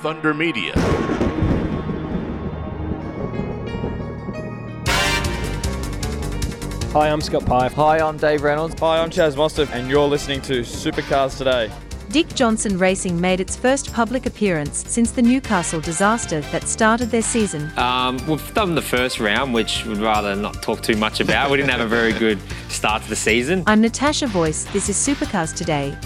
Thunder 0.00 0.32
Media. 0.32 0.72
Hi, 6.92 7.10
I'm 7.10 7.20
Scott 7.20 7.44
Pye. 7.44 7.68
Hi, 7.68 7.98
I'm 7.98 8.16
Dave 8.16 8.42
Reynolds. 8.42 8.78
Hi, 8.78 9.02
I'm 9.02 9.10
Chaz 9.10 9.34
Mostert, 9.34 9.70
and 9.72 9.90
you're 9.90 10.06
listening 10.06 10.40
to 10.42 10.60
Supercars 10.60 11.36
Today. 11.36 11.68
Dick 12.10 12.28
Johnson 12.36 12.78
Racing 12.78 13.20
made 13.20 13.40
its 13.40 13.56
first 13.56 13.92
public 13.92 14.24
appearance 14.24 14.88
since 14.88 15.10
the 15.10 15.20
Newcastle 15.20 15.80
disaster 15.80 16.42
that 16.52 16.68
started 16.68 17.10
their 17.10 17.20
season. 17.20 17.70
Um, 17.76 18.24
we've 18.28 18.54
done 18.54 18.76
the 18.76 18.82
first 18.82 19.18
round, 19.18 19.52
which 19.52 19.84
we'd 19.84 19.98
rather 19.98 20.36
not 20.36 20.62
talk 20.62 20.80
too 20.80 20.96
much 20.96 21.18
about. 21.18 21.50
We 21.50 21.56
didn't 21.56 21.72
have 21.72 21.80
a 21.80 21.88
very 21.88 22.12
good 22.12 22.38
start 22.68 23.02
to 23.02 23.08
the 23.08 23.16
season. 23.16 23.64
I'm 23.66 23.80
Natasha 23.80 24.28
Voice. 24.28 24.62
This 24.72 24.88
is 24.88 24.96
Supercars 24.96 25.54
Today. 25.54 25.98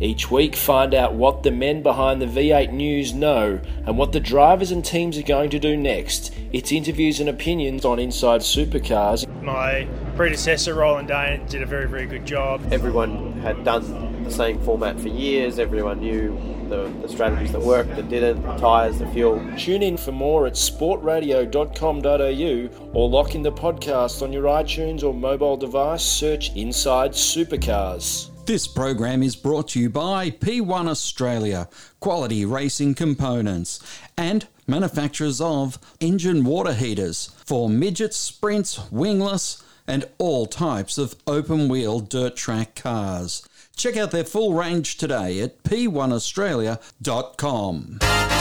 Each 0.00 0.30
week, 0.30 0.56
find 0.56 0.94
out 0.94 1.12
what 1.12 1.42
the 1.42 1.50
men 1.50 1.82
behind 1.82 2.22
the 2.22 2.26
V8 2.26 2.72
News 2.72 3.12
know 3.12 3.60
and 3.84 3.98
what 3.98 4.12
the 4.12 4.20
drivers 4.20 4.70
and 4.70 4.82
teams 4.82 5.18
are 5.18 5.22
going 5.22 5.50
to 5.50 5.58
do 5.58 5.76
next. 5.76 6.34
It's 6.52 6.72
interviews 6.72 7.20
and 7.20 7.28
opinions 7.28 7.84
on 7.84 7.98
Inside 7.98 8.40
Supercars. 8.40 9.26
My 9.42 9.86
predecessor, 10.16 10.74
Roland 10.74 11.08
Dane, 11.08 11.44
did 11.46 11.60
a 11.60 11.66
very, 11.66 11.86
very 11.86 12.06
good 12.06 12.24
job. 12.24 12.62
Everyone 12.72 13.34
had 13.42 13.62
done 13.62 14.24
the 14.24 14.30
same 14.30 14.58
format 14.62 14.98
for 14.98 15.08
years, 15.08 15.58
everyone 15.58 16.00
knew 16.00 16.30
the, 16.70 16.90
the 17.02 17.08
strategies 17.08 17.52
that 17.52 17.60
worked, 17.60 17.94
that 17.96 18.08
didn't, 18.08 18.42
the 18.42 18.56
tyres, 18.56 18.98
the 18.98 19.06
fuel. 19.08 19.38
Tune 19.58 19.82
in 19.82 19.98
for 19.98 20.12
more 20.12 20.46
at 20.46 20.54
sportradio.com.au 20.54 22.90
or 22.94 23.10
lock 23.10 23.34
in 23.34 23.42
the 23.42 23.52
podcast 23.52 24.22
on 24.22 24.32
your 24.32 24.44
iTunes 24.44 25.02
or 25.02 25.12
mobile 25.12 25.58
device. 25.58 26.02
Search 26.02 26.56
Inside 26.56 27.12
Supercars. 27.12 28.29
This 28.50 28.66
program 28.66 29.22
is 29.22 29.36
brought 29.36 29.68
to 29.68 29.78
you 29.78 29.88
by 29.88 30.28
P1 30.28 30.88
Australia, 30.88 31.68
quality 32.00 32.44
racing 32.44 32.96
components, 32.96 33.78
and 34.16 34.48
manufacturers 34.66 35.40
of 35.40 35.78
engine 36.00 36.42
water 36.42 36.74
heaters 36.74 37.30
for 37.44 37.68
midgets, 37.68 38.16
sprints, 38.16 38.90
wingless, 38.90 39.62
and 39.86 40.04
all 40.18 40.46
types 40.46 40.98
of 40.98 41.14
open 41.28 41.68
wheel 41.68 42.00
dirt 42.00 42.34
track 42.34 42.74
cars. 42.74 43.48
Check 43.76 43.96
out 43.96 44.10
their 44.10 44.24
full 44.24 44.54
range 44.54 44.96
today 44.96 45.40
at 45.42 45.62
p1australia.com. 45.62 48.39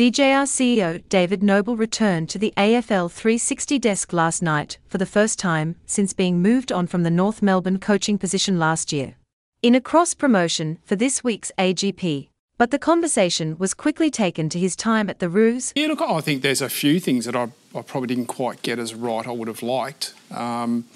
DJR 0.00 0.46
CEO 0.46 1.06
David 1.10 1.42
Noble 1.42 1.76
returned 1.76 2.30
to 2.30 2.38
the 2.38 2.54
AFL 2.56 3.12
360 3.12 3.78
desk 3.78 4.14
last 4.14 4.42
night 4.42 4.78
for 4.88 4.96
the 4.96 5.04
first 5.04 5.38
time 5.38 5.76
since 5.84 6.14
being 6.14 6.40
moved 6.40 6.72
on 6.72 6.86
from 6.86 7.02
the 7.02 7.10
North 7.10 7.42
Melbourne 7.42 7.78
coaching 7.78 8.16
position 8.16 8.58
last 8.58 8.94
year. 8.94 9.16
In 9.60 9.74
a 9.74 9.80
cross 9.82 10.14
promotion 10.14 10.78
for 10.86 10.96
this 10.96 11.22
week's 11.22 11.52
AGP, 11.58 12.30
but 12.56 12.70
the 12.70 12.78
conversation 12.78 13.58
was 13.58 13.74
quickly 13.74 14.10
taken 14.10 14.48
to 14.48 14.58
his 14.58 14.74
time 14.74 15.10
at 15.10 15.18
the 15.18 15.28
Roos. 15.28 15.74
Yeah, 15.76 15.88
look, 15.88 16.00
I 16.00 16.22
think 16.22 16.40
there's 16.40 16.62
a 16.62 16.70
few 16.70 16.98
things 16.98 17.26
that 17.26 17.36
I, 17.36 17.48
I 17.74 17.82
probably 17.82 18.06
didn't 18.06 18.28
quite 18.28 18.62
get 18.62 18.78
as 18.78 18.94
right 18.94 19.26
I 19.26 19.32
would 19.32 19.48
have 19.48 19.62
liked. 19.62 20.14
Um, 20.30 20.86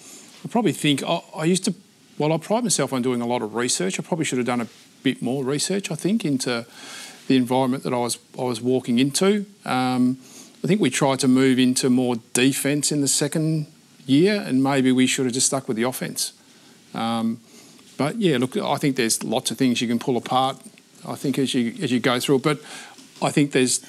I 0.47 0.49
probably 0.49 0.73
think 0.73 1.03
I, 1.03 1.21
I 1.37 1.45
used 1.45 1.67
to, 1.67 1.75
well, 2.17 2.33
I 2.33 2.39
pride 2.39 2.63
myself 2.63 2.95
on 2.95 3.03
doing 3.03 3.21
a 3.21 3.27
lot 3.27 3.43
of 3.43 3.55
research. 3.55 4.01
I 4.01 4.03
probably 4.03 4.25
should 4.25 4.39
have 4.39 4.47
done 4.47 4.63
a 4.63 4.69
bit 5.05 5.23
more 5.23 5.45
research, 5.45 5.91
I 5.91 5.95
think, 5.95 6.25
into 6.25 6.67
the 7.29 7.37
environment 7.37 7.85
that 7.85 7.93
I 7.93 7.99
was 7.99 8.19
I 8.39 8.43
was 8.43 8.61
walking 8.61 8.99
into. 8.99 9.47
Um, 9.65 10.19
I 10.65 10.67
think 10.67 10.81
we 10.81 10.91
tried 10.91 11.21
to 11.21 11.29
move 11.29 11.59
into 11.59 11.91
more 11.91 12.17
defence 12.33 12.91
in 12.91 13.01
the 13.01 13.09
second 13.09 13.67
year, 14.07 14.41
and 14.41 14.63
maybe 14.63 14.91
we 14.91 15.07
should 15.07 15.27
have 15.27 15.35
just 15.35 15.47
stuck 15.47 15.69
with 15.69 15.77
the 15.77 15.83
offence. 15.83 16.33
Um, 16.95 17.41
but 17.97 18.17
yeah, 18.17 18.39
look, 18.39 18.57
I 18.57 18.77
think 18.77 18.97
there's 18.97 19.23
lots 19.23 19.51
of 19.51 19.59
things 19.59 19.81
you 19.81 19.89
can 19.89 19.99
pull 19.99 20.17
apart. 20.17 20.57
I 21.07 21.15
think 21.15 21.39
as 21.39 21.55
you 21.55 21.75
as 21.83 21.93
you 21.93 22.01
go 22.01 22.19
through 22.19 22.37
it, 22.37 22.43
but 22.43 22.59
I 23.23 23.31
think 23.31 23.53
there's 23.53 23.81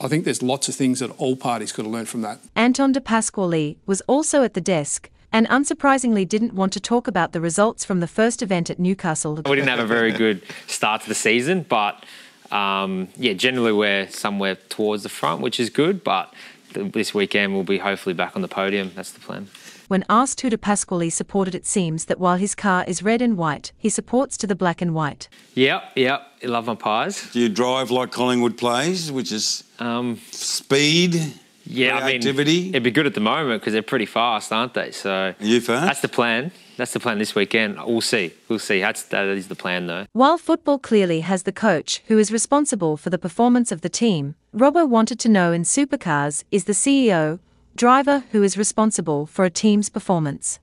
I 0.00 0.08
think 0.08 0.24
there's 0.24 0.42
lots 0.42 0.68
of 0.68 0.74
things 0.74 0.98
that 0.98 1.10
all 1.18 1.36
parties 1.36 1.72
could 1.72 1.84
have 1.84 1.92
learned 1.92 2.08
from 2.08 2.22
that. 2.22 2.40
Anton 2.56 2.92
de 2.92 3.00
Pasquale 3.00 3.76
was 3.86 4.00
also 4.02 4.42
at 4.42 4.54
the 4.54 4.60
desk 4.60 5.08
and 5.34 5.48
unsurprisingly 5.48 6.26
didn't 6.26 6.54
want 6.54 6.72
to 6.72 6.80
talk 6.80 7.08
about 7.08 7.32
the 7.32 7.40
results 7.40 7.84
from 7.84 7.98
the 7.98 8.06
first 8.06 8.40
event 8.40 8.70
at 8.70 8.78
Newcastle. 8.78 9.34
We 9.34 9.56
didn't 9.56 9.68
have 9.68 9.80
a 9.80 9.86
very 9.86 10.12
good 10.12 10.42
start 10.68 11.02
to 11.02 11.08
the 11.08 11.14
season, 11.14 11.66
but 11.68 12.04
um, 12.52 13.08
yeah, 13.16 13.32
generally 13.32 13.72
we're 13.72 14.08
somewhere 14.08 14.54
towards 14.54 15.02
the 15.02 15.08
front, 15.08 15.40
which 15.40 15.58
is 15.58 15.70
good. 15.70 16.04
But 16.04 16.32
this 16.72 17.12
weekend 17.12 17.52
we'll 17.52 17.64
be 17.64 17.78
hopefully 17.78 18.14
back 18.14 18.36
on 18.36 18.42
the 18.42 18.48
podium. 18.48 18.92
That's 18.94 19.10
the 19.10 19.18
plan. 19.18 19.48
When 19.88 20.04
asked 20.08 20.40
who 20.40 20.50
De 20.50 20.56
Pasquale 20.56 21.10
supported, 21.10 21.54
it 21.54 21.66
seems 21.66 22.04
that 22.04 22.20
while 22.20 22.36
his 22.36 22.54
car 22.54 22.84
is 22.86 23.02
red 23.02 23.20
and 23.20 23.36
white, 23.36 23.72
he 23.76 23.88
supports 23.88 24.36
to 24.38 24.46
the 24.46 24.54
black 24.54 24.80
and 24.80 24.94
white. 24.94 25.28
Yep, 25.54 25.82
yep. 25.96 26.22
I 26.42 26.46
love 26.46 26.66
my 26.66 26.76
pies. 26.76 27.28
Do 27.32 27.40
you 27.40 27.48
drive 27.48 27.90
like 27.90 28.12
Collingwood 28.12 28.56
plays, 28.56 29.10
which 29.10 29.32
is 29.32 29.64
um, 29.80 30.20
speed? 30.30 31.34
Yeah, 31.66 31.96
I 31.96 32.12
mean, 32.12 32.26
it'd 32.26 32.82
be 32.82 32.90
good 32.90 33.06
at 33.06 33.14
the 33.14 33.20
moment 33.20 33.60
because 33.60 33.72
they're 33.72 33.82
pretty 33.82 34.06
fast, 34.06 34.52
aren't 34.52 34.74
they? 34.74 34.90
So 34.90 35.34
Are 35.40 35.44
you 35.44 35.60
fast? 35.60 35.86
That's 35.86 36.00
the 36.00 36.08
plan. 36.08 36.52
That's 36.76 36.92
the 36.92 37.00
plan 37.00 37.18
this 37.18 37.34
weekend. 37.34 37.76
We'll 37.76 38.00
see. 38.00 38.32
We'll 38.48 38.58
see. 38.58 38.80
That's, 38.80 39.04
that 39.04 39.26
is 39.26 39.48
the 39.48 39.54
plan, 39.54 39.86
though. 39.86 40.06
While 40.12 40.38
football 40.38 40.78
clearly 40.78 41.20
has 41.20 41.44
the 41.44 41.52
coach 41.52 42.02
who 42.06 42.18
is 42.18 42.32
responsible 42.32 42.96
for 42.96 43.10
the 43.10 43.18
performance 43.18 43.70
of 43.70 43.80
the 43.82 43.88
team, 43.88 44.34
Robbo 44.54 44.88
wanted 44.88 45.18
to 45.20 45.28
know 45.28 45.52
in 45.52 45.62
supercars 45.62 46.42
is 46.50 46.64
the 46.64 46.72
CEO, 46.72 47.38
driver 47.76 48.24
who 48.32 48.42
is 48.42 48.58
responsible 48.58 49.26
for 49.26 49.44
a 49.44 49.50
team's 49.50 49.88
performance. 49.88 50.58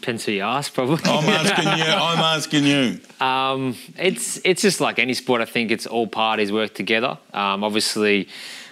Depends 0.00 0.24
who 0.24 0.32
you 0.32 0.42
ask, 0.42 0.72
probably. 0.72 1.00
I'm 1.04 1.28
asking 1.28 1.78
you. 1.78 1.84
I'm 1.92 2.18
asking 2.18 2.64
you. 2.64 3.00
Um, 3.20 3.76
it's 3.96 4.40
it's 4.44 4.62
just 4.62 4.80
like 4.80 5.00
any 5.00 5.12
sport. 5.12 5.40
I 5.40 5.44
think 5.44 5.72
it's 5.72 5.86
all 5.86 6.06
parties 6.06 6.52
work 6.52 6.72
together. 6.72 7.18
Um, 7.34 7.64
obviously, 7.64 8.28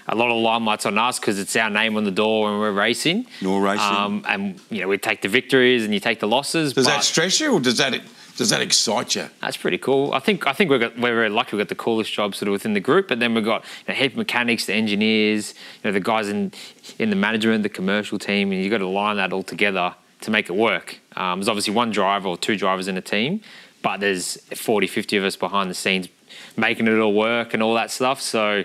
a 0.07 0.15
lot 0.15 0.31
of 0.31 0.41
limelight's 0.41 0.87
on 0.87 0.97
us 0.99 1.19
because 1.19 1.41
it's 1.41 1.57
our 1.57 1.69
name 1.69 1.97
on 1.97 2.05
the 2.05 2.13
door 2.13 2.45
when 2.45 2.61
we're 2.61 2.71
racing. 2.71 3.27
You're 3.41 3.61
racing. 3.61 3.85
Um, 3.85 4.25
and 4.29 4.61
you 4.71 4.83
know 4.83 4.89
we 4.89 4.99
take 4.99 5.23
the 5.23 5.29
victories 5.29 5.85
and 5.85 5.93
you 5.93 5.99
take 5.99 6.21
the 6.21 6.29
losses. 6.29 6.75
Does 6.75 6.87
that 6.87 7.03
stress 7.03 7.41
you, 7.41 7.55
or 7.55 7.61
does 7.61 7.79
that 7.79 8.01
does 8.37 8.51
that 8.51 8.61
excite 8.61 9.17
you? 9.17 9.29
That's 9.41 9.57
pretty 9.57 9.79
cool. 9.79 10.13
I 10.13 10.21
think 10.21 10.47
I 10.47 10.53
think 10.53 10.71
we're, 10.71 10.79
got, 10.79 10.97
we're 10.97 11.15
very 11.15 11.29
lucky. 11.29 11.57
We've 11.57 11.61
got 11.61 11.71
the 11.71 11.75
coolest 11.75 12.13
job 12.13 12.37
sort 12.37 12.49
of 12.49 12.53
within 12.53 12.75
the 12.75 12.81
group, 12.81 13.09
but 13.09 13.19
then 13.19 13.35
we've 13.35 13.45
got 13.45 13.65
you 13.87 13.95
know, 13.95 13.95
heap 13.95 14.17
mechanics, 14.17 14.67
the 14.67 14.75
engineers, 14.75 15.55
you 15.83 15.89
know, 15.89 15.93
the 15.93 16.01
guys 16.01 16.29
in 16.29 16.53
in 17.01 17.11
the 17.11 17.17
management, 17.17 17.65
the 17.65 17.69
commercial 17.69 18.19
team, 18.19 18.53
and 18.53 18.63
you've 18.63 18.71
got 18.71 18.79
to 18.79 18.87
line 18.87 19.17
that 19.17 19.33
all 19.33 19.43
together 19.43 19.95
to 20.21 20.31
make 20.31 20.49
it 20.49 20.55
work. 20.55 21.01
Um, 21.17 21.41
there's 21.41 21.49
obviously 21.49 21.75
one 21.75 21.91
driver 21.91 22.29
or 22.29 22.37
two 22.37 22.57
drivers 22.57 22.89
in 22.89 22.97
a 22.97 23.01
team, 23.01 23.41
but 23.83 24.01
there's 24.01 24.37
40, 24.55 24.87
50 24.87 25.17
of 25.17 25.25
us 25.25 25.37
behind 25.37 25.71
the 25.71 25.75
scenes 25.75 26.09
making 26.57 26.87
it 26.87 26.99
all 26.99 27.15
work 27.15 27.55
and 27.55 27.63
all 27.63 27.75
that 27.75 27.91
stuff. 27.91 28.21
So, 28.21 28.65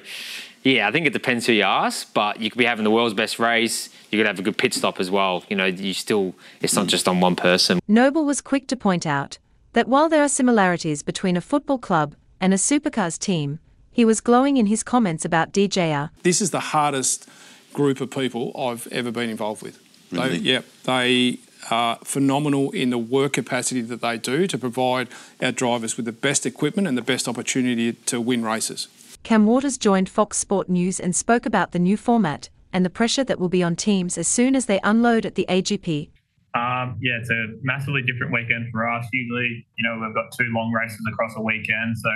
yeah, 0.64 0.88
I 0.88 0.92
think 0.92 1.06
it 1.06 1.14
depends 1.14 1.46
who 1.46 1.54
you 1.54 1.64
ask, 1.64 2.14
but 2.14 2.40
you 2.40 2.50
could 2.50 2.58
be 2.58 2.66
having 2.66 2.84
the 2.84 2.92
world's 2.92 3.14
best 3.14 3.40
race. 3.40 3.90
You 4.12 4.20
could 4.20 4.28
have 4.28 4.40
a 4.40 4.42
good 4.42 4.58
pit 4.58 4.74
stop 4.74 5.00
as 5.00 5.10
well. 5.10 5.44
You 5.50 5.56
know, 5.56 5.66
you 5.66 5.94
still, 5.94 6.36
it's 6.62 6.76
not 6.76 6.88
just 6.88 7.08
on 7.08 7.20
one 7.20 7.36
person. 7.36 7.80
Noble 7.88 8.26
was 8.26 8.42
quick 8.42 8.68
to 8.68 8.76
point 8.76 9.06
out 9.06 9.38
that 9.74 9.88
while 9.88 10.10
there 10.10 10.24
are 10.24 10.30
similarities 10.30 11.02
between 11.02 11.38
a 11.38 11.42
football 11.42 11.78
club 11.78 12.16
and 12.40 12.54
a 12.54 12.58
supercars 12.58 13.18
team, 13.18 13.60
he 13.92 14.06
was 14.06 14.22
glowing 14.22 14.58
in 14.58 14.68
his 14.68 14.84
comments 14.84 15.26
about 15.26 15.52
DJR. 15.52 16.10
This 16.24 16.42
is 16.42 16.52
the 16.52 16.60
hardest 16.60 17.28
group 17.74 18.02
of 18.02 18.12
people 18.12 18.52
I've 18.58 18.88
ever 18.88 19.12
been 19.12 19.30
involved 19.30 19.62
with. 19.62 19.80
Really? 20.12 20.38
They, 20.38 20.38
yeah, 20.38 20.62
they 20.84 21.40
are 21.70 21.98
phenomenal 22.04 22.72
in 22.72 22.90
the 22.90 22.98
work 22.98 23.34
capacity 23.34 23.82
that 23.82 24.02
they 24.02 24.18
do 24.18 24.48
to 24.48 24.58
provide 24.58 25.08
our 25.42 25.52
drivers 25.52 25.98
with 25.98 26.06
the 26.06 26.12
best 26.12 26.46
equipment 26.46 26.88
and 26.88 26.98
the 26.98 27.02
best 27.02 27.28
opportunity 27.28 27.94
to 27.94 28.20
win 28.20 28.44
races. 28.44 28.88
Cam 29.24 29.46
Waters 29.46 29.78
joined 29.78 30.10
Fox 30.10 30.38
Sport 30.38 30.70
News 30.70 31.00
and 31.00 31.16
spoke 31.16 31.46
about 31.46 31.72
the 31.72 31.80
new 31.80 31.96
format 31.96 32.50
and 32.74 32.84
the 32.84 32.90
pressure 32.90 33.24
that 33.24 33.40
will 33.40 33.50
be 33.50 33.62
on 33.62 33.76
teams 33.76 34.18
as 34.18 34.28
soon 34.28 34.56
as 34.56 34.66
they 34.66 34.80
unload 34.84 35.26
at 35.26 35.36
the 35.36 35.46
AGP. 35.48 36.10
Um, 36.54 37.00
yeah, 37.02 37.20
it's 37.20 37.30
a 37.30 37.48
massively 37.62 38.02
different 38.02 38.34
weekend 38.34 38.68
for 38.72 38.90
us. 38.90 39.06
Usually, 39.14 39.66
you 39.78 39.84
know, 39.84 40.02
we've 40.04 40.16
got 40.16 40.32
two 40.38 40.52
long 40.54 40.72
races 40.72 41.00
across 41.08 41.34
a 41.38 41.42
weekend. 41.42 41.98
So, 41.98 42.10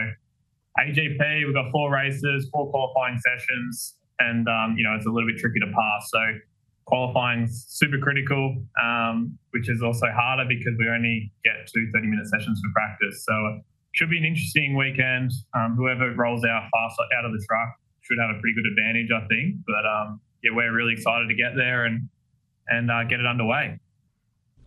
AGP, 0.80 1.46
we've 1.46 1.54
got 1.54 1.72
four 1.72 1.92
races, 1.92 2.50
four 2.52 2.70
qualifying 2.70 3.18
sessions, 3.20 3.96
and, 4.20 4.48
um, 4.48 4.75
you 4.78 4.84
know, 4.84 4.94
it's 4.96 5.06
a 5.06 5.10
little 5.10 5.30
bit 5.30 5.38
tricky 5.38 5.60
to 5.60 5.68
pass. 5.68 6.10
So, 6.10 6.20
qualifying's 6.86 7.66
super 7.70 7.98
critical, 7.98 8.62
um, 8.82 9.38
which 9.52 9.70
is 9.70 9.82
also 9.82 10.08
harder 10.14 10.46
because 10.48 10.74
we 10.78 10.88
only 10.90 11.32
get 11.44 11.54
two 11.74 11.90
30 11.94 12.08
minute 12.08 12.28
sessions 12.28 12.62
for 12.64 12.72
practice. 12.74 13.26
So, 13.26 13.34
it 13.34 13.64
should 13.94 14.10
be 14.10 14.18
an 14.18 14.26
interesting 14.26 14.76
weekend. 14.76 15.32
Um, 15.54 15.76
whoever 15.78 16.14
rolls 16.16 16.44
out 16.46 16.70
fast 16.72 17.00
out 17.18 17.26
of 17.26 17.32
the 17.32 17.44
truck 17.48 17.70
should 18.02 18.18
have 18.20 18.36
a 18.36 18.40
pretty 18.40 18.56
good 18.56 18.70
advantage, 18.70 19.10
I 19.10 19.26
think. 19.28 19.66
But 19.66 19.86
um, 19.86 20.22
yeah, 20.44 20.52
we're 20.54 20.74
really 20.74 20.94
excited 20.94 21.28
to 21.28 21.36
get 21.36 21.56
there 21.56 21.86
and 21.86 22.10
and 22.68 22.90
uh, 22.90 23.04
get 23.04 23.20
it 23.20 23.26
underway. 23.26 23.80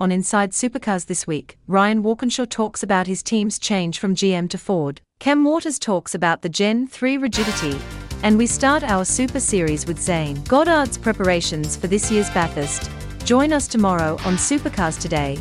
On 0.01 0.13
Inside 0.13 0.53
Supercars 0.53 1.07
this 1.07 1.27
week, 1.27 1.59
Ryan 1.67 2.05
Walkinshaw 2.05 2.47
talks 2.49 2.85
about 2.85 3.09
his 3.09 3.21
team's 3.21 3.59
change 3.59 3.99
from 3.99 4.15
GM 4.15 4.49
to 4.51 4.57
Ford. 4.57 5.01
Cam 5.19 5.43
Waters 5.43 5.81
talks 5.81 6.15
about 6.15 6.43
the 6.43 6.49
Gen 6.49 6.87
3 6.87 7.19
rigidity. 7.19 7.77
And 8.23 8.39
we 8.39 8.47
start 8.47 8.85
our 8.85 9.05
Super 9.05 9.41
Series 9.41 9.89
with 9.89 10.01
Zane 10.01 10.37
Goddard's 10.45 10.99
preparations 10.99 11.75
for 11.75 11.89
this 11.89 12.13
year's 12.13 12.31
Bathurst. 12.31 12.89
Join 13.25 13.53
us 13.53 13.67
tomorrow 13.67 14.13
on 14.25 14.37
Supercars 14.37 15.01
Today. 15.01 15.37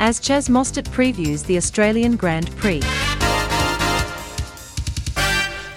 as 0.00 0.18
Chaz 0.18 0.48
Mostert 0.48 0.88
previews 0.88 1.44
the 1.44 1.58
Australian 1.58 2.16
Grand 2.16 2.50
Prix. 2.56 2.80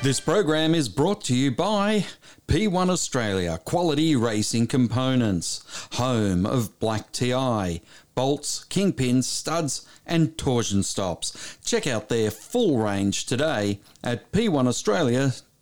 This 0.03 0.19
program 0.19 0.75
is 0.75 0.89
brought 0.89 1.23
to 1.23 1.33
you 1.33 1.49
by 1.49 2.03
P1 2.47 2.89
Australia 2.89 3.57
Quality 3.63 4.17
Racing 4.17 4.67
Components, 4.67 5.63
home 5.93 6.45
of 6.45 6.77
Black 6.77 7.13
TI, 7.13 7.81
bolts, 8.13 8.65
kingpins, 8.69 9.23
studs, 9.23 9.87
and 10.05 10.37
torsion 10.37 10.83
stops. 10.83 11.57
Check 11.63 11.87
out 11.87 12.09
their 12.09 12.31
full 12.31 12.79
range 12.79 13.25
today 13.27 13.79
at 14.03 14.29
p1australia.com. 14.33 15.52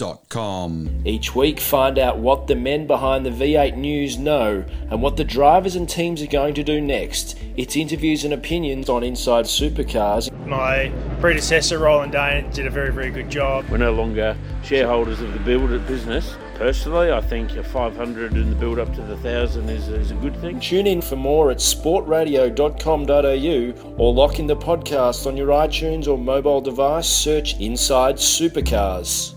Each 1.05 1.35
week, 1.35 1.59
find 1.59 1.99
out 1.99 2.17
what 2.17 2.47
the 2.47 2.55
men 2.55 2.87
behind 2.87 3.25
the 3.25 3.29
V8 3.29 3.77
News 3.77 4.17
know 4.17 4.65
and 4.89 5.01
what 5.01 5.17
the 5.17 5.23
drivers 5.23 5.75
and 5.75 5.87
teams 5.87 6.21
are 6.21 6.27
going 6.27 6.53
to 6.55 6.63
do 6.63 6.81
next. 6.81 7.37
It's 7.55 7.75
interviews 7.75 8.23
and 8.23 8.33
opinions 8.33 8.89
on 8.89 9.03
Inside 9.03 9.45
Supercars. 9.45 10.31
My 10.47 10.91
predecessor, 11.19 11.77
Roland 11.77 12.13
Dane, 12.13 12.49
did 12.49 12.65
a 12.65 12.71
very, 12.71 12.91
very 12.91 13.11
good 13.11 13.29
job. 13.29 13.65
We're 13.69 13.77
no 13.77 13.93
longer 13.93 14.35
shareholders 14.63 15.21
of 15.21 15.33
the 15.33 15.39
build 15.39 15.69
business. 15.85 16.35
Personally, 16.55 17.11
I 17.11 17.21
think 17.21 17.55
a 17.55 17.63
500 17.63 18.33
in 18.33 18.49
the 18.49 18.55
build 18.55 18.79
up 18.79 18.93
to 18.95 19.01
the 19.01 19.15
1,000 19.15 19.69
is, 19.69 19.87
is 19.87 20.11
a 20.11 20.15
good 20.15 20.35
thing. 20.37 20.59
Tune 20.59 20.87
in 20.87 21.01
for 21.01 21.15
more 21.15 21.51
at 21.51 21.57
sportradio.com.au 21.57 23.95
or 23.97 24.13
lock 24.13 24.39
in 24.39 24.47
the 24.47 24.55
podcast 24.55 25.27
on 25.27 25.37
your 25.37 25.49
iTunes 25.49 26.07
or 26.07 26.17
mobile 26.17 26.61
device. 26.61 27.07
Search 27.07 27.59
Inside 27.59 28.15
Supercars. 28.15 29.35